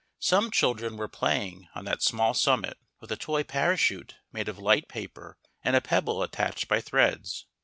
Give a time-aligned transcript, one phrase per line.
[0.17, 4.87] Some children were playing on that small summit with a toy parachute made of light
[4.87, 7.45] paper and a pebble attached by threads.